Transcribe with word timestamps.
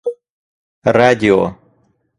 радио 0.97 1.39